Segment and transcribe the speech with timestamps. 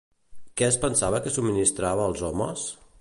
[0.61, 2.65] Què es pensava que subministrava als homes?